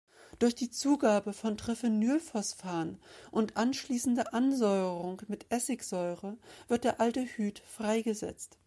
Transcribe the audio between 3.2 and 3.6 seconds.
und